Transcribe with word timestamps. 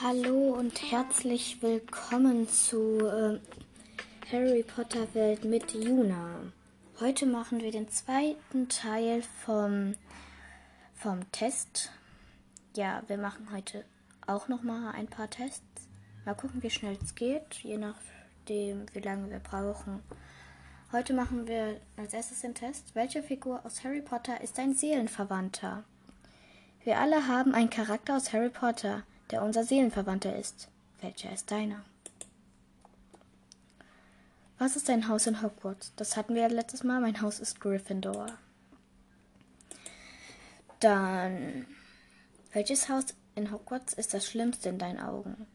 Hallo 0.00 0.54
und 0.56 0.92
herzlich 0.92 1.60
willkommen 1.60 2.48
zu 2.48 3.00
äh, 3.00 3.40
Harry 4.30 4.62
Potter 4.62 5.12
Welt 5.12 5.44
mit 5.44 5.72
Juna. 5.72 6.36
Heute 7.00 7.26
machen 7.26 7.60
wir 7.60 7.72
den 7.72 7.88
zweiten 7.88 8.68
Teil 8.68 9.24
vom, 9.44 9.96
vom 10.94 11.32
Test. 11.32 11.90
Ja, 12.76 13.02
wir 13.08 13.18
machen 13.18 13.48
heute 13.52 13.84
auch 14.24 14.46
noch 14.46 14.62
mal 14.62 14.92
ein 14.92 15.08
paar 15.08 15.30
Tests. 15.30 15.88
Mal 16.24 16.34
gucken, 16.34 16.62
wie 16.62 16.70
schnell 16.70 16.96
es 17.02 17.16
geht, 17.16 17.54
je 17.64 17.76
nachdem, 17.76 18.86
wie 18.92 19.00
lange 19.00 19.28
wir 19.32 19.40
brauchen. 19.40 20.00
Heute 20.92 21.12
machen 21.12 21.48
wir 21.48 21.80
als 21.96 22.14
erstes 22.14 22.42
den 22.42 22.54
Test. 22.54 22.94
Welche 22.94 23.24
Figur 23.24 23.66
aus 23.66 23.82
Harry 23.82 24.02
Potter 24.02 24.40
ist 24.42 24.60
ein 24.60 24.74
Seelenverwandter? 24.74 25.82
Wir 26.84 27.00
alle 27.00 27.26
haben 27.26 27.52
einen 27.52 27.70
Charakter 27.70 28.16
aus 28.16 28.32
Harry 28.32 28.50
Potter 28.50 29.02
der 29.30 29.42
unser 29.42 29.64
Seelenverwandter 29.64 30.36
ist. 30.36 30.68
Welcher 31.00 31.32
ist 31.32 31.50
deiner? 31.50 31.84
Was 34.58 34.74
ist 34.74 34.88
dein 34.88 35.06
Haus 35.08 35.26
in 35.26 35.40
Hogwarts? 35.40 35.92
Das 35.96 36.16
hatten 36.16 36.34
wir 36.34 36.42
ja 36.42 36.48
letztes 36.48 36.82
Mal. 36.82 37.00
Mein 37.00 37.20
Haus 37.20 37.38
ist 37.38 37.60
Gryffindor. 37.60 38.26
Dann, 40.80 41.66
welches 42.52 42.88
Haus 42.88 43.06
in 43.36 43.52
Hogwarts 43.52 43.92
ist 43.94 44.14
das 44.14 44.26
Schlimmste 44.26 44.68
in 44.68 44.78
deinen 44.78 44.98
Augen? 44.98 45.46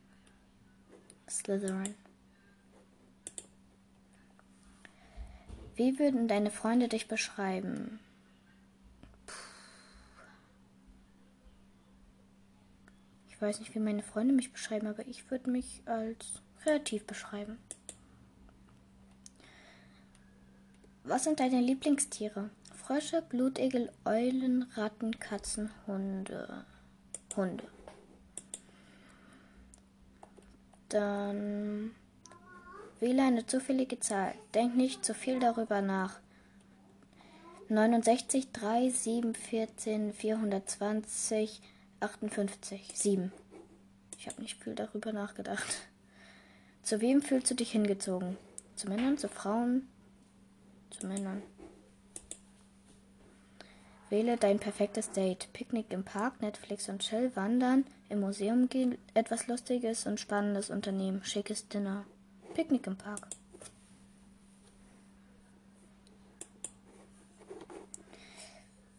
Slytherin. 1.29 1.95
Wie 5.75 5.97
würden 5.99 6.27
deine 6.27 6.51
Freunde 6.51 6.87
dich 6.87 7.07
beschreiben? 7.07 7.99
Weiß 13.43 13.59
nicht, 13.59 13.75
wie 13.75 13.79
meine 13.79 14.01
Freunde 14.01 14.33
mich 14.33 14.51
beschreiben, 14.51 14.87
aber 14.87 15.05
ich 15.07 15.29
würde 15.29 15.51
mich 15.51 15.81
als 15.85 16.41
kreativ 16.63 17.05
beschreiben. 17.05 17.57
Was 21.03 21.25
sind 21.25 21.39
deine 21.39 21.59
Lieblingstiere? 21.59 22.49
Frösche, 22.73 23.21
Blutegel, 23.21 23.91
Eulen, 24.05 24.63
Ratten, 24.75 25.19
Katzen, 25.19 25.69
Hunde. 25.85 26.65
Hunde. 27.35 27.65
Dann 30.89 31.91
wähle 32.99 33.23
eine 33.23 33.45
zufällige 33.45 33.99
Zahl. 33.99 34.35
Denk 34.53 34.75
nicht 34.75 35.03
zu 35.03 35.13
viel 35.13 35.39
darüber 35.39 35.81
nach. 35.81 36.19
69, 37.69 38.51
3, 38.51 38.89
7, 38.89 39.35
14, 39.35 40.13
420, 40.13 41.61
58. 42.03 42.91
7. 42.93 43.31
Ich 44.17 44.27
habe 44.27 44.41
nicht 44.41 44.61
viel 44.61 44.75
darüber 44.75 45.11
nachgedacht. 45.11 45.87
Zu 46.81 47.01
wem 47.01 47.21
fühlst 47.21 47.49
du 47.49 47.55
dich 47.55 47.71
hingezogen? 47.71 48.37
Zu 48.75 48.89
Männern, 48.89 49.17
zu 49.17 49.29
Frauen? 49.29 49.87
Zu 50.89 51.07
Männern. 51.07 51.41
Wähle 54.09 54.37
dein 54.37 54.59
perfektes 54.59 55.11
Date. 55.11 55.47
Picknick 55.53 55.91
im 55.91 56.03
Park, 56.03 56.41
Netflix 56.41 56.87
und 56.89 57.01
Chill, 57.01 57.35
Wandern, 57.35 57.85
im 58.09 58.19
Museum 58.19 58.69
gehen, 58.69 58.97
etwas 59.13 59.47
Lustiges 59.47 60.05
und 60.05 60.19
Spannendes 60.19 60.69
unternehmen, 60.69 61.23
schickes 61.23 61.67
Dinner. 61.67 62.05
Picknick 62.53 62.85
im 62.85 62.97
Park. 62.97 63.27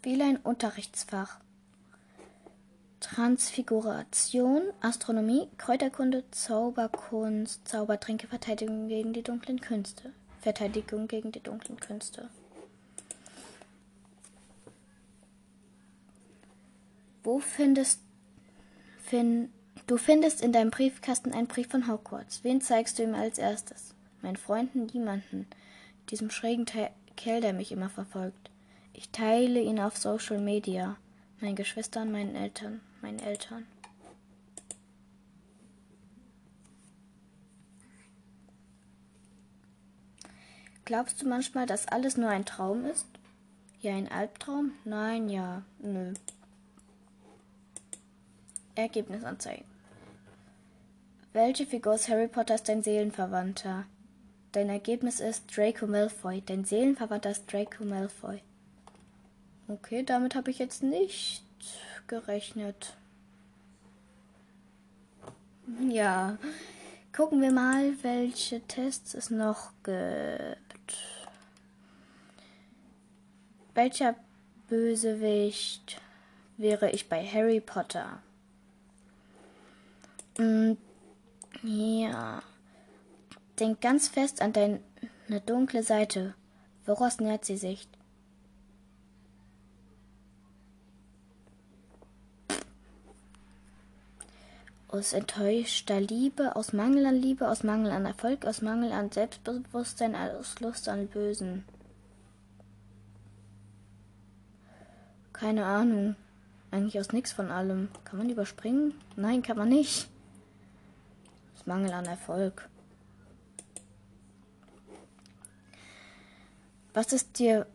Wähle 0.02 0.24
ein 0.24 0.36
Unterrichtsfach. 0.38 1.43
Transfiguration, 3.04 4.62
Astronomie, 4.80 5.48
Kräuterkunde, 5.58 6.24
Zauberkunst, 6.30 7.68
Zaubertränke, 7.68 8.26
Verteidigung 8.26 8.88
gegen 8.88 9.12
die 9.12 9.22
dunklen 9.22 9.60
Künste. 9.60 10.10
Verteidigung 10.40 11.06
gegen 11.06 11.30
die 11.30 11.42
dunklen 11.42 11.78
Künste. 11.78 12.30
Wo 17.22 17.40
findest 17.40 18.00
fin, 19.02 19.52
du 19.86 19.98
findest 19.98 20.40
in 20.40 20.52
deinem 20.52 20.70
Briefkasten 20.70 21.32
einen 21.32 21.46
Brief 21.46 21.68
von 21.68 21.86
Hogwarts. 21.86 22.42
Wen 22.42 22.62
zeigst 22.62 22.98
du 22.98 23.02
ihm 23.02 23.14
als 23.14 23.36
erstes? 23.36 23.94
Meinen 24.22 24.36
Freunden 24.36 24.86
niemanden. 24.86 25.46
Diesem 26.08 26.30
schrägen 26.30 26.64
Kerl, 26.64 27.40
der 27.42 27.52
mich 27.52 27.70
immer 27.70 27.90
verfolgt. 27.90 28.50
Ich 28.94 29.10
teile 29.10 29.60
ihn 29.60 29.78
auf 29.78 29.98
Social 29.98 30.40
Media. 30.40 30.96
Meinen 31.42 31.54
Geschwistern, 31.54 32.10
meinen 32.10 32.34
Eltern 32.34 32.80
meinen 33.04 33.18
Eltern. 33.18 33.66
Glaubst 40.86 41.20
du 41.20 41.28
manchmal, 41.28 41.66
dass 41.66 41.86
alles 41.86 42.16
nur 42.16 42.30
ein 42.30 42.46
Traum 42.46 42.86
ist? 42.86 43.06
Ja, 43.80 43.94
ein 43.94 44.10
Albtraum? 44.10 44.72
Nein, 44.84 45.28
ja, 45.28 45.62
nö. 45.80 46.14
Ergebnisanzeigen. 48.74 49.66
Welche 51.34 51.66
Figur 51.66 51.94
aus 51.94 52.08
Harry 52.08 52.28
Potter 52.28 52.54
ist 52.54 52.68
dein 52.68 52.82
Seelenverwandter? 52.82 53.84
Dein 54.52 54.70
Ergebnis 54.70 55.20
ist 55.20 55.54
Draco 55.54 55.86
Malfoy. 55.86 56.42
Dein 56.46 56.64
Seelenverwandter 56.64 57.30
ist 57.30 57.52
Draco 57.52 57.84
Malfoy. 57.84 58.40
Okay, 59.68 60.04
damit 60.04 60.34
habe 60.34 60.50
ich 60.50 60.58
jetzt 60.58 60.82
nicht 60.82 61.44
gerechnet. 62.06 62.96
Ja, 65.88 66.36
gucken 67.14 67.40
wir 67.40 67.52
mal, 67.52 67.94
welche 68.02 68.60
Tests 68.62 69.14
es 69.14 69.30
noch 69.30 69.72
gibt. 69.82 70.96
Welcher 73.74 74.14
Bösewicht 74.68 76.00
wäre 76.56 76.90
ich 76.90 77.08
bei 77.08 77.26
Harry 77.26 77.60
Potter? 77.60 78.20
Hm, 80.36 80.76
ja. 81.62 82.42
Denk 83.58 83.80
ganz 83.80 84.08
fest 84.08 84.42
an 84.42 84.52
deine 84.52 84.80
dunkle 85.46 85.82
Seite. 85.82 86.34
Woraus 86.86 87.20
nährt 87.20 87.44
sie 87.44 87.56
sich? 87.56 87.88
Aus 94.94 95.12
enttäuschter 95.12 96.00
Liebe, 96.00 96.54
aus 96.54 96.72
Mangel 96.72 97.06
an 97.06 97.16
Liebe, 97.16 97.48
aus 97.48 97.64
Mangel 97.64 97.90
an 97.90 98.06
Erfolg, 98.06 98.46
aus 98.46 98.62
Mangel 98.62 98.92
an 98.92 99.10
Selbstbewusstsein, 99.10 100.14
aus 100.14 100.60
Lust 100.60 100.88
an 100.88 101.08
Bösen. 101.08 101.64
Keine 105.32 105.66
Ahnung. 105.66 106.14
Eigentlich 106.70 107.00
aus 107.00 107.12
nichts 107.12 107.32
von 107.32 107.50
allem. 107.50 107.88
Kann 108.04 108.18
man 108.18 108.30
überspringen? 108.30 108.94
Nein, 109.16 109.42
kann 109.42 109.58
man 109.58 109.68
nicht. 109.68 110.08
Aus 111.56 111.66
Mangel 111.66 111.92
an 111.92 112.06
Erfolg. 112.06 112.68
Was 116.92 117.12
ist 117.12 117.40
dir, 117.40 117.66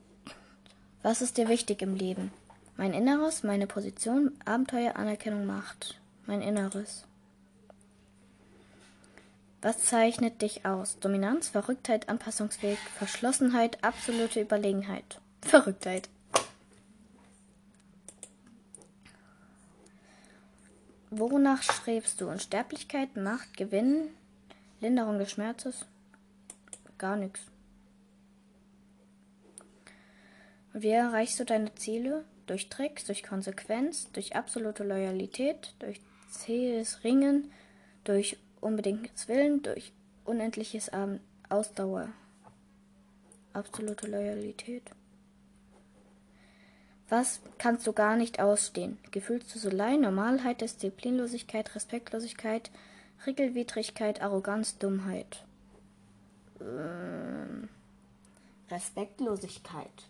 was 1.02 1.22
ist 1.22 1.38
dir 1.38 1.50
wichtig 1.50 1.82
im 1.82 1.96
Leben? 1.96 2.32
Mein 2.78 2.94
Inneres, 2.94 3.44
meine 3.44 3.68
Position, 3.68 4.32
Abenteuer, 4.46 4.96
Anerkennung, 4.96 5.46
Macht. 5.46 6.00
Mein 6.26 6.42
Inneres. 6.42 7.09
Was 9.62 9.84
zeichnet 9.84 10.42
dich 10.42 10.66
aus? 10.66 11.00
Dominanz, 11.00 11.50
Verrücktheit, 11.50 12.08
Anpassungsweg, 12.08 12.78
Verschlossenheit, 12.98 13.84
absolute 13.84 14.40
Überlegenheit. 14.40 15.20
Verrücktheit. 15.42 16.08
Wonach 21.10 21.64
strebst 21.64 22.22
du? 22.22 22.30
Unsterblichkeit, 22.30 23.18
Macht, 23.18 23.58
Gewinn, 23.58 24.10
Linderung 24.80 25.20
des 25.20 25.32
Schmerzes? 25.32 25.86
Gar 26.98 27.18
nichts. 27.18 27.42
Wie 30.72 30.90
erreichst 30.90 31.40
du 31.40 31.46
deine 31.46 31.74
Ziele? 31.76 32.24
Durch 32.46 32.70
Tricks, 32.70 33.06
durch 33.06 33.24
Konsequenz, 33.24 34.10
durch 34.14 34.36
absolute 34.36 34.84
Loyalität, 34.84 35.74
durch 35.80 36.00
zähes 36.30 37.04
Ringen, 37.04 37.52
durch 38.04 38.38
unbedingtes 38.62 39.28
Willen, 39.28 39.62
durch 39.62 39.94
unendliches 40.26 40.92
Ausdauer, 41.50 42.10
absolute 43.54 44.08
Loyalität. 44.08 44.84
Was 47.10 47.42
kannst 47.58 47.88
du 47.88 47.94
gar 47.94 48.16
nicht 48.16 48.40
ausstehen? 48.40 49.00
Gefühlsduselei, 49.10 49.98
Normalheit, 49.98 50.62
Disziplinlosigkeit, 50.62 51.74
Respektlosigkeit, 51.74 52.70
Regelwidrigkeit, 53.26 54.22
Arroganz, 54.22 54.78
Dummheit. 54.78 55.44
Ähm, 56.62 57.68
Respektlosigkeit. 58.70 60.09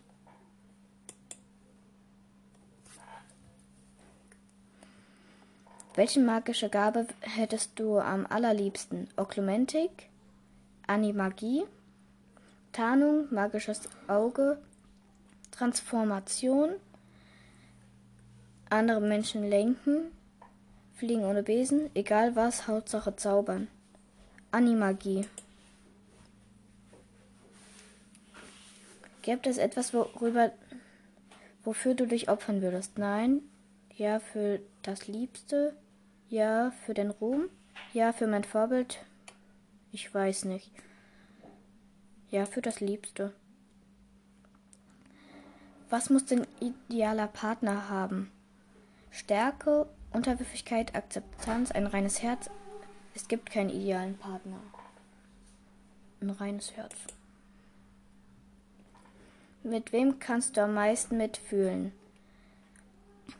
Welche 5.94 6.20
magische 6.20 6.68
Gabe 6.68 7.08
hättest 7.20 7.78
du 7.78 7.98
am 7.98 8.24
allerliebsten? 8.26 9.08
Oklumentik, 9.16 10.08
Animagie, 10.86 11.64
Tarnung, 12.72 13.26
magisches 13.32 13.88
Auge, 14.06 14.58
Transformation, 15.50 16.70
andere 18.70 19.00
Menschen 19.00 19.42
lenken, 19.42 20.12
fliegen 20.94 21.24
ohne 21.24 21.42
Besen, 21.42 21.90
egal 21.94 22.36
was, 22.36 22.68
Hauptsache 22.68 23.16
zaubern. 23.16 23.66
Animagie. 24.52 25.26
Gibt 29.22 29.48
es 29.48 29.58
etwas, 29.58 29.92
worüber, 29.92 30.52
wofür 31.64 31.94
du 31.94 32.06
dich 32.06 32.28
opfern 32.28 32.62
würdest? 32.62 32.96
Nein. 32.96 33.42
Ja, 34.00 34.18
für 34.18 34.60
das 34.80 35.08
Liebste. 35.08 35.76
Ja, 36.30 36.70
für 36.86 36.94
den 36.94 37.10
Ruhm. 37.10 37.50
Ja, 37.92 38.14
für 38.14 38.26
mein 38.26 38.44
Vorbild. 38.44 39.04
Ich 39.92 40.14
weiß 40.14 40.46
nicht. 40.46 40.72
Ja, 42.30 42.46
für 42.46 42.62
das 42.62 42.80
Liebste. 42.80 43.34
Was 45.90 46.08
muss 46.08 46.24
denn 46.24 46.46
idealer 46.60 47.26
Partner 47.26 47.90
haben? 47.90 48.32
Stärke, 49.10 49.86
Unterwürfigkeit, 50.14 50.94
Akzeptanz, 50.94 51.70
ein 51.70 51.86
reines 51.86 52.22
Herz. 52.22 52.48
Es 53.14 53.28
gibt 53.28 53.50
keinen 53.50 53.68
idealen 53.68 54.16
Partner. 54.16 54.60
Ein 56.22 56.30
reines 56.30 56.74
Herz. 56.74 56.94
Mit 59.62 59.92
wem 59.92 60.18
kannst 60.20 60.56
du 60.56 60.62
am 60.62 60.72
meisten 60.72 61.18
mitfühlen? 61.18 61.92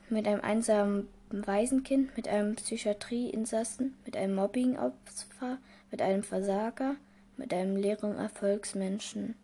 Mit 0.08 0.26
einem 0.26 0.40
einsamen 0.40 1.08
Waisenkind, 1.30 2.16
mit 2.16 2.28
einem 2.28 2.56
Psychiatrieinsassen, 2.56 3.94
mit 4.04 4.16
einem 4.16 4.34
Mobbingopfer, 4.34 5.58
mit 5.90 6.02
einem 6.02 6.22
Versager, 6.22 6.96
mit 7.36 7.54
einem 7.54 7.76
leeren 7.76 8.16
Erfolgsmenschen, 8.16 9.34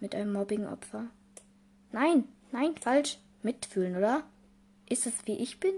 mit 0.00 0.14
einem 0.14 0.32
Mobbingopfer. 0.32 1.06
Nein, 1.92 2.24
nein, 2.52 2.74
falsch. 2.80 3.18
Mitfühlen, 3.42 3.96
oder? 3.96 4.24
Ist 4.88 5.06
es 5.06 5.26
wie 5.26 5.38
ich 5.38 5.60
bin? 5.60 5.74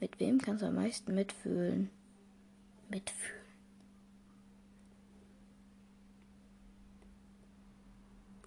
Mit 0.00 0.20
wem 0.20 0.40
kannst 0.40 0.62
du 0.62 0.66
am 0.66 0.76
meisten 0.76 1.14
mitfühlen? 1.14 1.90
Mitfühlen. 2.88 3.38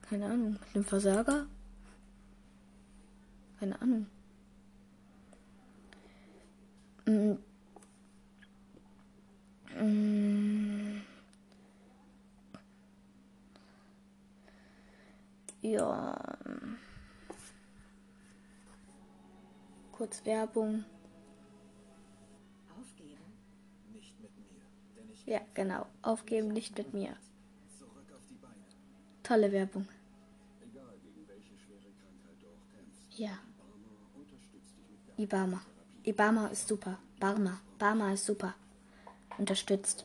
Keine 0.10 0.25
Ahnung. 0.25 0.51
Mit 0.51 0.75
einem 0.75 0.86
Versager? 0.86 1.48
Keine 3.61 3.79
Ahnung. 3.79 4.07
Mm. 7.05 7.33
Mm. 9.79 11.01
Ja. 15.61 16.17
Kurz 19.91 20.25
Werbung. 20.25 20.83
Aufgeben? 22.79 23.21
Nicht 23.93 24.19
mit 24.19 24.31
mir, 24.39 24.63
denn 24.97 25.09
ich 25.11 25.23
Ja, 25.27 25.41
genau. 25.53 25.85
Aufgeben 26.01 26.47
nicht 26.47 26.75
mit 26.79 26.93
mir. 26.95 27.15
zurück 27.77 28.11
auf 28.11 28.25
die 28.27 28.33
Beine. 28.41 28.55
Tolle 29.21 29.51
Werbung. 29.51 29.87
Egal 30.61 30.97
gegen 31.03 31.27
welche 31.27 31.55
schwere 31.59 31.91
Krankheit 32.01 32.41
du 32.41 32.47
auch 32.47 32.67
kämpfst. 32.73 33.19
Ja. 33.19 33.37
Barmer 33.57 34.15
unterstützt 34.15 34.77
dich 34.77 34.89
mit 34.89 35.10
Ibama. 35.21 35.62
Ibama 36.03 36.47
ist 36.47 36.68
super. 36.68 36.97
Barma. 37.19 37.59
Barma 37.77 38.12
ist 38.12 38.25
super. 38.25 38.56
Unterstützt. 39.38 40.03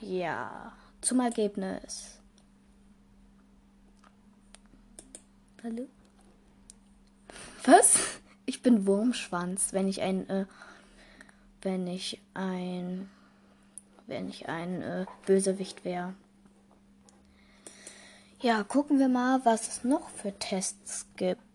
Ja. 0.00 0.72
Zum 1.00 1.18
Ergebnis. 1.18 2.20
Hallo? 5.64 5.88
Was? 7.64 7.98
Ich 8.46 8.62
bin 8.62 8.86
Wurmschwanz, 8.86 9.72
wenn 9.72 9.88
ich 9.88 10.00
ein, 10.00 10.30
äh, 10.30 10.46
wenn 11.62 11.88
ich 11.88 12.20
ein, 12.34 13.10
wenn 14.06 14.28
ich 14.28 14.48
ein 14.48 14.82
äh, 14.82 15.06
Bösewicht 15.26 15.84
wäre. 15.84 16.14
Ja, 18.40 18.62
gucken 18.62 19.00
wir 19.00 19.08
mal, 19.08 19.44
was 19.44 19.66
es 19.66 19.84
noch 19.84 20.08
für 20.10 20.32
Tests 20.38 21.06
gibt. 21.16 21.47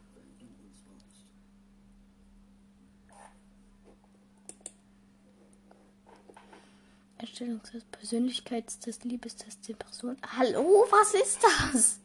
Erstellungstest, 7.18 7.90
Persönlichkeitstest, 7.92 9.06
Liebestest, 9.06 9.68
Depression. 9.68 10.18
Hallo, 10.38 10.86
was 10.90 11.14
ist 11.14 11.40
das? 11.44 12.00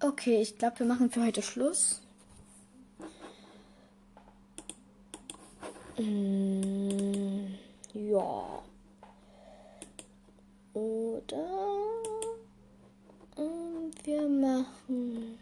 Okay, 0.00 0.42
ich 0.42 0.58
glaube, 0.58 0.80
wir 0.80 0.86
machen 0.86 1.10
für 1.10 1.24
heute 1.24 1.40
Schluss. 1.40 2.03
Mm, 5.96 7.54
ja. 7.92 8.62
Oder 10.74 11.46
ähm, 13.36 13.90
wir 14.02 14.28
machen 14.28 15.38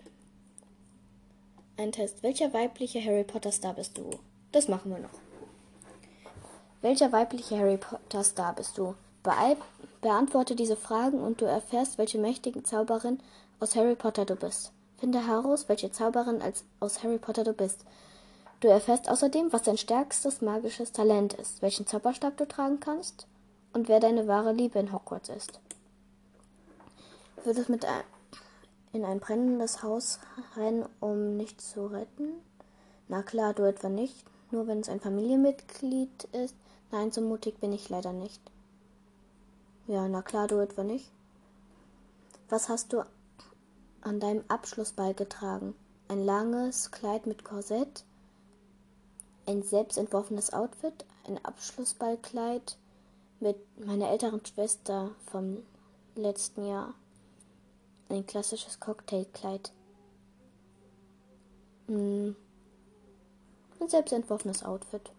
einen 1.78 1.92
Test. 1.92 2.22
Welcher 2.22 2.52
weibliche 2.52 3.02
Harry 3.02 3.24
Potter 3.24 3.50
Star 3.50 3.74
bist 3.74 3.96
du? 3.96 4.10
Das 4.52 4.68
machen 4.68 4.90
wir 4.90 4.98
noch. 4.98 5.10
Welcher 6.82 7.12
weibliche 7.12 7.58
Harry 7.58 7.78
Potter 7.78 8.22
Star 8.22 8.54
bist 8.54 8.76
du? 8.76 8.94
Beeil 9.22 9.56
beantworte 10.00 10.56
diese 10.56 10.76
Fragen 10.76 11.20
und 11.20 11.40
du 11.40 11.46
erfährst, 11.46 11.96
welche 11.96 12.18
mächtige 12.18 12.62
Zauberin 12.62 13.20
aus 13.60 13.76
Harry 13.76 13.94
Potter 13.94 14.26
du 14.26 14.34
bist. 14.36 14.72
Finde 14.98 15.26
heraus, 15.26 15.68
welche 15.68 15.90
Zauberin 15.92 16.42
als, 16.42 16.64
aus 16.80 17.02
Harry 17.02 17.18
Potter 17.18 17.44
du 17.44 17.52
bist. 17.52 17.84
Du 18.62 18.68
erfährst 18.68 19.08
außerdem, 19.08 19.52
was 19.52 19.62
dein 19.62 19.76
stärkstes 19.76 20.40
magisches 20.40 20.92
Talent 20.92 21.34
ist, 21.34 21.62
welchen 21.62 21.84
Zauberstab 21.84 22.36
du 22.36 22.46
tragen 22.46 22.78
kannst 22.78 23.26
und 23.72 23.88
wer 23.88 23.98
deine 23.98 24.28
wahre 24.28 24.52
Liebe 24.52 24.78
in 24.78 24.92
Hogwarts 24.92 25.30
ist. 25.30 25.58
Würdest 27.42 27.68
mit 27.68 27.84
ein, 27.84 28.04
in 28.92 29.04
ein 29.04 29.18
brennendes 29.18 29.82
Haus 29.82 30.20
rennen, 30.56 30.88
um 31.00 31.36
nichts 31.36 31.72
zu 31.72 31.86
retten? 31.86 32.34
Na 33.08 33.24
klar, 33.24 33.52
du 33.52 33.64
etwa 33.64 33.88
nicht. 33.88 34.24
Nur 34.52 34.68
wenn 34.68 34.78
es 34.78 34.88
ein 34.88 35.00
Familienmitglied 35.00 36.28
ist. 36.30 36.54
Nein, 36.92 37.10
so 37.10 37.20
mutig 37.20 37.58
bin 37.58 37.72
ich 37.72 37.88
leider 37.88 38.12
nicht. 38.12 38.40
Ja, 39.88 40.06
na 40.06 40.22
klar, 40.22 40.46
du 40.46 40.60
etwa 40.60 40.84
nicht. 40.84 41.10
Was 42.48 42.68
hast 42.68 42.92
du 42.92 43.04
an 44.02 44.20
deinem 44.20 44.44
Abschluss 44.46 44.92
beigetragen? 44.92 45.74
Ein 46.06 46.24
langes 46.24 46.92
Kleid 46.92 47.26
mit 47.26 47.42
Korsett? 47.42 48.04
Ein 49.44 49.62
selbstentworfenes 49.62 50.52
Outfit? 50.52 51.04
Ein 51.26 51.44
Abschlussballkleid 51.44 52.76
mit 53.40 53.56
meiner 53.84 54.08
älteren 54.10 54.44
Schwester 54.46 55.10
vom 55.30 55.64
letzten 56.14 56.64
Jahr? 56.64 56.94
Ein 58.08 58.24
klassisches 58.24 58.78
Cocktailkleid? 58.78 59.72
Hm. 61.88 62.36
Ein 63.80 63.88
selbstentworfenes 63.88 64.64
Outfit. 64.64 65.10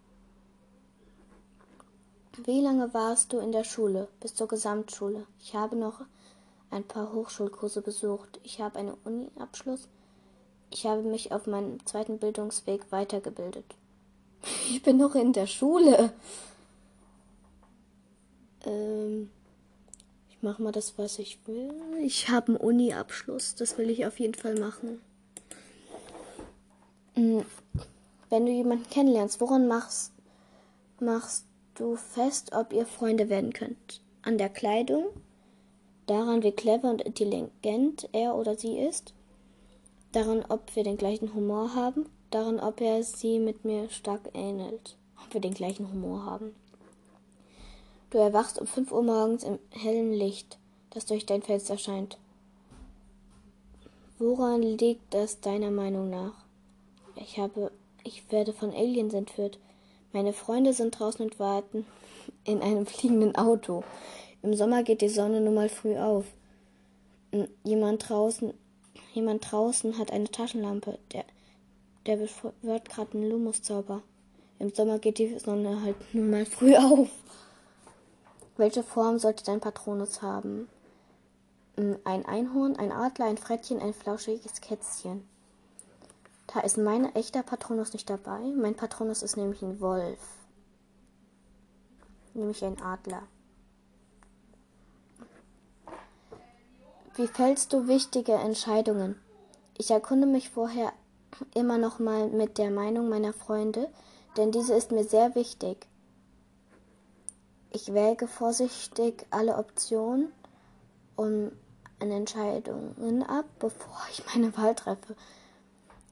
Wie 2.44 2.62
lange 2.62 2.94
warst 2.94 3.32
du 3.32 3.38
in 3.38 3.52
der 3.52 3.64
Schule? 3.64 4.08
Bis 4.20 4.34
zur 4.34 4.48
Gesamtschule. 4.48 5.26
Ich 5.38 5.54
habe 5.54 5.76
noch 5.76 6.00
ein 6.70 6.84
paar 6.84 7.12
Hochschulkurse 7.12 7.82
besucht. 7.82 8.40
Ich 8.42 8.60
habe 8.60 8.78
einen 8.78 8.96
Uni-Abschluss. 9.04 9.86
Ich 10.70 10.86
habe 10.86 11.02
mich 11.02 11.30
auf 11.30 11.46
meinem 11.46 11.84
zweiten 11.84 12.18
Bildungsweg 12.18 12.90
weitergebildet. 12.90 13.76
Ich 14.70 14.82
bin 14.82 14.96
noch 14.96 15.14
in 15.14 15.32
der 15.32 15.46
Schule. 15.46 16.12
Ähm, 18.64 19.30
ich 20.30 20.42
mache 20.42 20.62
mal 20.62 20.72
das, 20.72 20.96
was 20.96 21.18
ich 21.18 21.38
will. 21.46 21.72
Ich 22.02 22.28
habe 22.28 22.48
einen 22.48 22.56
Uni-Abschluss. 22.56 23.54
Das 23.54 23.76
will 23.78 23.90
ich 23.90 24.06
auf 24.06 24.18
jeden 24.18 24.34
Fall 24.34 24.58
machen. 24.58 25.00
Hm, 27.14 27.44
wenn 28.30 28.46
du 28.46 28.52
jemanden 28.52 28.88
kennenlernst, 28.88 29.40
woran 29.40 29.68
machst, 29.68 30.12
machst 30.98 31.46
du 31.74 31.96
fest, 31.96 32.52
ob 32.52 32.72
ihr 32.72 32.86
Freunde 32.86 33.28
werden 33.28 33.52
könnt? 33.52 34.00
An 34.22 34.38
der 34.38 34.48
Kleidung? 34.48 35.04
Daran, 36.06 36.42
wie 36.42 36.52
clever 36.52 36.90
und 36.90 37.02
intelligent 37.02 38.08
er 38.12 38.34
oder 38.34 38.56
sie 38.56 38.78
ist? 38.78 39.14
Daran, 40.12 40.44
ob 40.48 40.74
wir 40.76 40.84
den 40.84 40.96
gleichen 40.96 41.34
Humor 41.34 41.74
haben? 41.74 42.06
Daran, 42.34 42.58
ob 42.58 42.80
er 42.80 43.04
sie 43.04 43.38
mit 43.38 43.64
mir 43.64 43.88
stark 43.90 44.22
ähnelt? 44.34 44.96
Ob 45.24 45.34
wir 45.34 45.40
den 45.40 45.54
gleichen 45.54 45.88
Humor 45.92 46.26
haben? 46.26 46.52
Du 48.10 48.18
erwachst 48.18 48.60
um 48.60 48.66
5 48.66 48.90
Uhr 48.90 49.04
morgens 49.04 49.44
im 49.44 49.60
hellen 49.70 50.12
Licht, 50.12 50.58
das 50.90 51.06
durch 51.06 51.26
dein 51.26 51.42
Fenster 51.42 51.78
scheint. 51.78 52.18
Woran 54.18 54.62
liegt 54.62 55.14
das 55.14 55.42
deiner 55.42 55.70
Meinung 55.70 56.10
nach? 56.10 56.32
Ich 57.14 57.38
habe 57.38 57.70
ich 58.02 58.32
werde 58.32 58.52
von 58.52 58.74
Aliens 58.74 59.14
entführt. 59.14 59.60
Meine 60.12 60.32
Freunde 60.32 60.72
sind 60.72 60.98
draußen 60.98 61.24
und 61.24 61.38
warten 61.38 61.86
in 62.42 62.62
einem 62.62 62.84
fliegenden 62.86 63.36
Auto. 63.36 63.84
Im 64.42 64.54
Sommer 64.54 64.82
geht 64.82 65.02
die 65.02 65.08
Sonne 65.08 65.40
nun 65.40 65.54
mal 65.54 65.68
früh 65.68 65.96
auf. 65.96 66.24
Jemand 67.62 68.08
draußen, 68.08 68.52
jemand 69.12 69.52
draußen 69.52 69.98
hat 69.98 70.10
eine 70.10 70.28
Taschenlampe. 70.28 70.98
Der, 71.12 71.24
der 72.06 72.18
wird 72.20 72.88
gerade 72.88 73.12
einen 73.12 73.30
Lumos-Zauber. 73.30 74.02
Im 74.58 74.72
Sommer 74.72 74.98
geht 74.98 75.18
die 75.18 75.38
Sonne 75.38 75.82
halt 75.82 75.96
nun 76.14 76.30
mal 76.30 76.46
früh 76.46 76.76
auf. 76.76 77.08
Welche 78.56 78.82
Form 78.82 79.18
sollte 79.18 79.44
dein 79.44 79.60
Patronus 79.60 80.22
haben? 80.22 80.68
Ein 81.76 82.24
Einhorn, 82.24 82.76
ein 82.76 82.92
Adler, 82.92 83.26
ein 83.26 83.38
Frettchen, 83.38 83.80
ein 83.80 83.92
flauschiges 83.92 84.60
Kätzchen. 84.60 85.26
Da 86.46 86.60
ist 86.60 86.78
mein 86.78 87.12
echter 87.16 87.42
Patronus 87.42 87.92
nicht 87.92 88.08
dabei. 88.08 88.40
Mein 88.56 88.76
Patronus 88.76 89.22
ist 89.22 89.36
nämlich 89.36 89.62
ein 89.62 89.80
Wolf. 89.80 90.20
Nämlich 92.32 92.64
ein 92.64 92.80
Adler. 92.80 93.22
Wie 97.16 97.26
fällst 97.26 97.72
du 97.72 97.88
wichtige 97.88 98.34
Entscheidungen? 98.34 99.16
Ich 99.76 99.90
erkunde 99.90 100.26
mich 100.26 100.50
vorher 100.50 100.92
immer 101.54 101.78
noch 101.78 101.98
mal 101.98 102.28
mit 102.28 102.58
der 102.58 102.70
Meinung 102.70 103.08
meiner 103.08 103.32
Freunde, 103.32 103.88
denn 104.36 104.52
diese 104.52 104.74
ist 104.74 104.92
mir 104.92 105.04
sehr 105.04 105.34
wichtig. 105.34 105.86
Ich 107.70 107.92
wäge 107.92 108.28
vorsichtig 108.28 109.26
alle 109.30 109.56
Optionen 109.56 110.32
um 111.16 111.50
Entscheidungen 111.98 113.22
ab, 113.22 113.46
bevor 113.58 113.98
ich 114.10 114.24
meine 114.26 114.56
Wahl 114.56 114.74
treffe. 114.74 115.16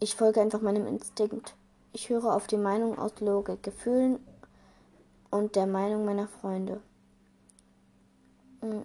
Ich 0.01 0.17
folge 0.17 0.41
einfach 0.41 0.61
meinem 0.61 0.87
Instinkt. 0.87 1.55
Ich 1.93 2.09
höre 2.09 2.35
auf 2.35 2.47
die 2.47 2.57
Meinung 2.57 2.99
aus 2.99 3.21
Logik, 3.21 3.63
Gefühlen 3.63 4.19
und 5.31 5.57
der 5.57 5.67
Meinung 5.67 6.05
meiner 6.05 6.27
Freunde. 6.27 6.81
Hm, 8.61 8.85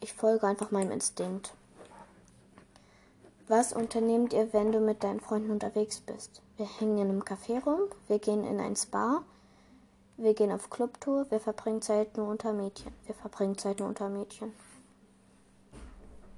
ich 0.00 0.12
folge 0.12 0.46
einfach 0.46 0.70
meinem 0.70 0.92
Instinkt. 0.92 1.52
Was 3.50 3.72
unternehmt 3.72 4.32
ihr, 4.32 4.52
wenn 4.52 4.70
du 4.70 4.78
mit 4.78 5.02
deinen 5.02 5.18
Freunden 5.18 5.50
unterwegs 5.50 5.98
bist? 5.98 6.40
Wir 6.56 6.66
hängen 6.66 6.98
in 6.98 7.08
einem 7.08 7.22
Café 7.22 7.60
rum, 7.60 7.80
wir 8.06 8.20
gehen 8.20 8.44
in 8.44 8.60
ein 8.60 8.76
Spa, 8.76 9.24
wir 10.16 10.34
gehen 10.34 10.52
auf 10.52 10.70
Clubtour, 10.70 11.28
wir 11.32 11.40
verbringen 11.40 11.82
Zeit 11.82 12.16
nur 12.16 12.28
unter 12.28 12.52
Mädchen. 12.52 12.92
Wir 13.06 13.14
verbringen 13.16 13.58
Zeit 13.58 13.80
nur 13.80 13.88
unter 13.88 14.08
Mädchen. 14.08 14.52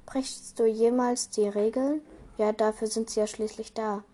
Brichst 0.07 0.59
du 0.59 0.65
jemals 0.65 1.29
die 1.29 1.47
Regeln? 1.47 2.01
Ja, 2.39 2.53
dafür 2.53 2.89
sind 2.89 3.11
sie 3.11 3.21
ja 3.21 3.27
schließlich 3.27 3.75
da. 3.75 4.05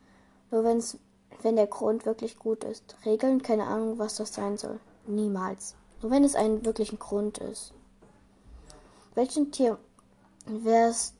Nur 0.51 0.65
wenn's, 0.65 0.99
wenn 1.43 1.55
der 1.55 1.69
Grund 1.69 2.05
wirklich 2.05 2.37
gut 2.37 2.65
ist. 2.65 2.97
Regeln, 3.05 3.43
keine 3.43 3.69
Ahnung, 3.69 4.01
was 4.01 4.17
das 4.17 4.35
sein 4.35 4.59
soll. 4.59 4.81
Niemals. 5.07 5.77
Nur 6.03 6.11
wenn 6.11 6.25
es 6.25 6.35
einen 6.35 6.65
wirklichen 6.65 6.99
Grund 6.99 7.39
ist. 7.39 7.73
Welchen 9.15 9.53
Tier 9.53 9.79
wärst 10.47 11.15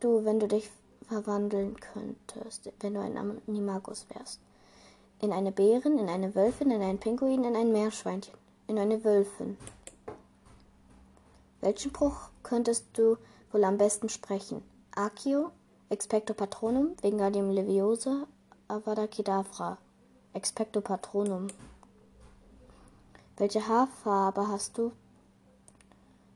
du, 0.00 0.24
wenn 0.24 0.40
du 0.40 0.48
dich 0.48 0.68
verwandeln 1.08 1.76
könntest, 1.80 2.72
wenn 2.80 2.94
du 2.94 3.00
ein 3.00 3.16
Animagus 3.16 4.06
wärst? 4.10 4.40
In 5.20 5.32
eine 5.32 5.52
Bärin, 5.52 5.98
in 5.98 6.08
eine 6.08 6.34
Wölfin, 6.34 6.70
in 6.70 6.82
einen 6.82 6.98
Pinguin, 6.98 7.44
in 7.44 7.56
ein 7.56 7.72
Meerschweinchen, 7.72 8.34
in 8.66 8.78
eine 8.78 9.04
Wölfin. 9.04 9.56
Welchen 11.60 11.90
Spruch 11.90 12.28
könntest 12.42 12.86
du 12.94 13.16
wohl 13.52 13.64
am 13.64 13.78
besten 13.78 14.08
sprechen? 14.08 14.62
Akio, 14.94 15.50
Expecto 15.88 16.34
Patronum, 16.34 16.94
Wingardium 17.02 17.50
Leviosa, 17.50 18.26
Avada 18.68 19.06
Kedavra. 19.06 19.78
Expecto 20.32 20.80
Patronum. 20.80 21.46
Welche 23.36 23.66
Haarfarbe 23.66 24.48
hast 24.48 24.76
du? 24.78 24.92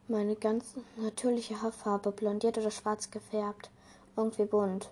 Meine 0.07 0.37
ganz 0.37 0.75
natürliche 0.97 1.61
Haarfarbe, 1.61 2.13
blondiert 2.13 2.57
oder 2.59 2.71
schwarz 2.71 3.11
gefärbt. 3.11 3.71
Irgendwie 4.19 4.45
bunt. 4.45 4.91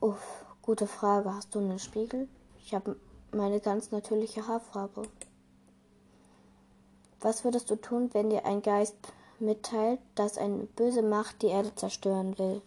Uff, 0.00 0.44
gute 0.60 0.86
Frage. 0.86 1.32
Hast 1.32 1.54
du 1.54 1.60
einen 1.60 1.78
Spiegel? 1.78 2.28
Ich 2.58 2.74
habe 2.74 2.96
meine 3.30 3.60
ganz 3.60 3.92
natürliche 3.92 4.46
Haarfarbe. 4.46 5.02
Was 7.20 7.44
würdest 7.44 7.70
du 7.70 7.76
tun, 7.76 8.10
wenn 8.12 8.28
dir 8.28 8.44
ein 8.44 8.60
Geist 8.60 8.96
mitteilt, 9.38 10.00
dass 10.16 10.36
eine 10.36 10.64
böse 10.64 11.02
Macht 11.02 11.40
die 11.42 11.46
Erde 11.46 11.74
zerstören 11.76 12.36
will? 12.38 12.60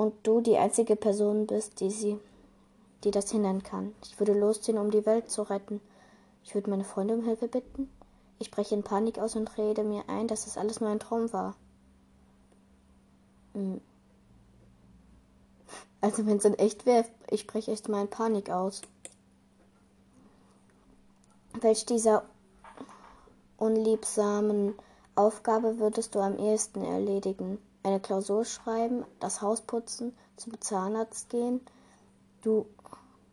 und 0.00 0.14
du 0.22 0.40
die 0.40 0.56
einzige 0.56 0.96
Person 0.96 1.46
bist, 1.46 1.80
die 1.80 1.90
sie, 1.90 2.18
die 3.04 3.10
das 3.10 3.30
hindern 3.30 3.62
kann. 3.62 3.94
Ich 4.02 4.18
würde 4.18 4.32
losziehen, 4.32 4.78
um 4.78 4.90
die 4.90 5.04
Welt 5.04 5.30
zu 5.30 5.42
retten. 5.42 5.80
Ich 6.42 6.54
würde 6.54 6.70
meine 6.70 6.84
Freunde 6.84 7.14
um 7.14 7.24
Hilfe 7.24 7.48
bitten. 7.48 7.90
Ich 8.38 8.50
breche 8.50 8.74
in 8.74 8.82
Panik 8.82 9.18
aus 9.18 9.36
und 9.36 9.58
rede 9.58 9.84
mir 9.84 10.08
ein, 10.08 10.26
dass 10.26 10.46
es 10.46 10.56
alles 10.56 10.80
nur 10.80 10.88
ein 10.88 11.00
Traum 11.00 11.32
war. 11.32 11.54
Hm. 13.52 13.80
Also 16.00 16.26
wenn 16.26 16.38
es 16.38 16.44
in 16.44 16.54
echt 16.54 16.86
wäre, 16.86 17.04
ich 17.30 17.46
breche 17.46 17.72
echt 17.72 17.88
mal 17.88 18.02
in 18.02 18.08
Panik 18.08 18.50
aus. 18.50 18.82
Welch 21.60 21.84
dieser 21.84 22.24
unliebsamen 23.58 24.74
Aufgabe 25.14 25.78
würdest 25.78 26.14
du 26.14 26.20
am 26.20 26.38
ehesten 26.38 26.82
erledigen? 26.84 27.58
eine 27.82 28.00
Klausur 28.00 28.44
schreiben, 28.44 29.04
das 29.20 29.40
Haus 29.40 29.62
putzen, 29.62 30.14
zum 30.36 30.60
Zahnarzt 30.60 31.30
gehen, 31.30 31.60
du, 32.42 32.66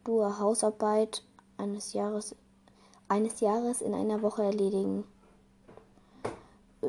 du 0.04 0.24
Hausarbeit 0.40 1.24
eines 1.58 1.94
Jahres, 1.94 2.36
eines 3.08 3.40
Jahres 3.40 3.82
in 3.82 3.94
einer 3.94 4.22
Woche 4.22 4.44
erledigen. 4.44 5.04
Äh, 6.82 6.88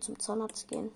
zum 0.00 0.18
Zahnarzt 0.18 0.68
gehen. 0.68 0.90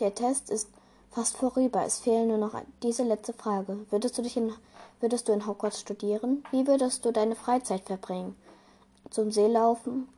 Der 0.00 0.14
Test 0.14 0.50
ist 0.50 0.68
fast 1.10 1.36
vorüber. 1.36 1.84
Es 1.84 2.00
fehlen 2.00 2.28
nur 2.28 2.38
noch 2.38 2.60
diese 2.82 3.04
letzte 3.04 3.32
Frage. 3.32 3.86
Würdest 3.90 4.18
du 4.18 4.22
dich 4.22 4.36
in, 4.36 4.52
würdest 5.00 5.28
du 5.28 5.32
in 5.32 5.46
Hogwarts 5.46 5.80
studieren? 5.80 6.44
Wie 6.50 6.66
würdest 6.66 7.04
du 7.04 7.12
deine 7.12 7.36
Freizeit 7.36 7.82
verbringen? 7.82 8.36
Zum 9.10 9.30
See 9.30 9.46
laufen, 9.46 10.08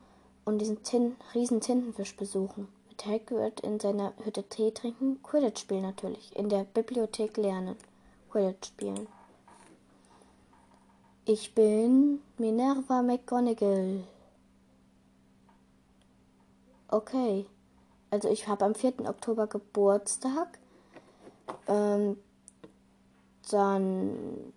und 0.47 0.59
diesen 0.59 0.83
Tin 0.83 1.17
riesen 1.35 1.61
Tintenfisch 1.61 2.17
besuchen, 2.17 2.69
mit 2.89 3.05
Hagrid 3.05 3.61
in 3.61 3.79
seiner 3.79 4.15
Hütte 4.25 4.45
Tee 4.45 4.71
trinken, 4.71 5.21
Quidditch 5.23 5.61
spielen 5.61 5.83
natürlich, 5.83 6.35
in 6.35 6.49
der 6.49 6.65
Bibliothek 6.65 7.37
lernen, 7.37 7.77
Quidditch 8.31 8.69
spielen. 8.69 9.09
Ich 11.27 11.55
bin 11.55 12.23
Minerva 12.39 13.03
McGonagall. 13.03 14.05
Okay. 16.89 17.47
Also 18.11 18.29
ich 18.29 18.49
habe 18.49 18.65
am 18.65 18.75
4. 18.75 19.09
Oktober 19.09 19.47
Geburtstag. 19.47 20.59
Ähm, 21.69 22.17
dann 23.51 24.53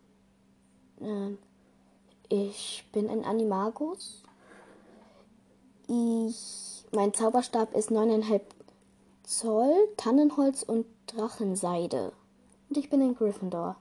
äh, 1.01 1.37
ich 2.29 2.85
bin 2.91 3.09
ein 3.09 3.25
Animagus. 3.25 4.23
Ich, 5.87 6.85
mein 6.91 7.13
Zauberstab 7.13 7.73
ist 7.73 7.89
9,5 7.89 8.41
Zoll, 9.23 9.73
Tannenholz 9.97 10.63
und 10.63 10.85
Drachenseide. 11.07 12.13
Und 12.69 12.77
ich 12.77 12.89
bin 12.89 13.01
in 13.01 13.15
Gryffindor. 13.15 13.75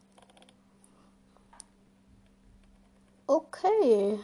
Okay, 3.27 4.19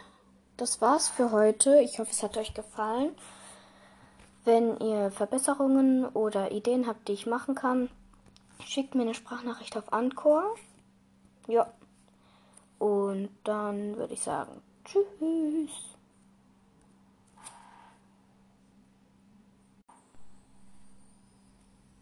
das 0.56 0.80
war's 0.80 1.08
für 1.08 1.30
heute. 1.30 1.80
Ich 1.80 1.98
hoffe, 1.98 2.10
es 2.10 2.22
hat 2.22 2.38
euch 2.38 2.54
gefallen. 2.54 3.14
Wenn 4.44 4.78
ihr 4.78 5.10
Verbesserungen 5.10 6.06
oder 6.06 6.52
Ideen 6.52 6.86
habt, 6.86 7.08
die 7.08 7.12
ich 7.12 7.26
machen 7.26 7.54
kann, 7.54 7.88
schickt 8.62 8.94
mir 8.94 9.02
eine 9.02 9.14
Sprachnachricht 9.14 9.76
auf 9.76 9.92
Anchor. 9.92 10.54
Ja. 11.48 11.72
Und 12.78 13.30
dann 13.44 13.96
würde 13.96 14.12
ich 14.12 14.20
sagen, 14.20 14.62
tschüss. 14.84 15.93